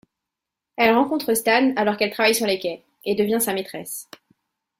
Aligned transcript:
Elle 0.77 0.95
rencontre 0.95 1.35
Stan 1.35 1.75
alors 1.75 1.95
qu'elle 1.95 2.09
travaille 2.09 2.33
sur 2.33 2.47
les 2.47 2.57
quais, 2.57 2.83
et 3.05 3.13
devient 3.13 3.37
sa 3.39 3.53
maîtresse. 3.53 4.09